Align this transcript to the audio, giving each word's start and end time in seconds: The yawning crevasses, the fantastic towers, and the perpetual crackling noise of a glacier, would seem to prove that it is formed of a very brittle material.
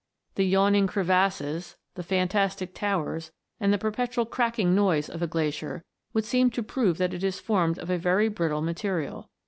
The 0.33 0.47
yawning 0.47 0.87
crevasses, 0.87 1.77
the 1.93 2.01
fantastic 2.01 2.73
towers, 2.73 3.29
and 3.59 3.71
the 3.71 3.77
perpetual 3.77 4.25
crackling 4.25 4.73
noise 4.73 5.07
of 5.11 5.21
a 5.21 5.27
glacier, 5.27 5.83
would 6.11 6.25
seem 6.25 6.49
to 6.49 6.63
prove 6.63 6.97
that 6.97 7.13
it 7.13 7.23
is 7.23 7.39
formed 7.39 7.77
of 7.77 7.91
a 7.91 7.99
very 7.99 8.27
brittle 8.27 8.63
material. 8.63 9.29